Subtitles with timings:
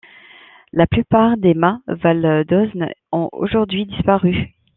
[0.73, 4.49] La plupart des mâts Val d'Osne ont aujourd'hui disparu.